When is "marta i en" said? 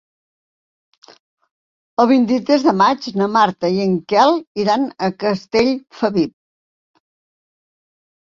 3.35-3.93